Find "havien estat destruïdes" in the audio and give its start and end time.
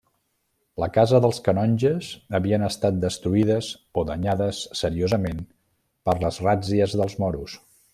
2.39-3.71